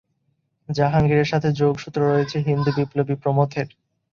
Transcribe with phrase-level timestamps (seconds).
[0.69, 3.67] জাহাঙ্গীরের সাথে যোগসূত্র রয়েছে হিন্দু বিপ্লবী প্রমথের।